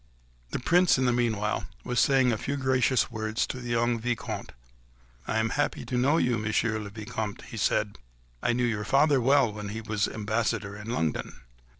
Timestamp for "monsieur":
6.39-6.79